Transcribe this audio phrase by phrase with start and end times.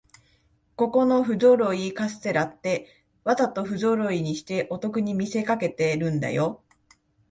[0.75, 2.87] ここのふぞろいカステラって、
[3.23, 6.63] わざとふぞろいにしてお得に見せかけてるんだよ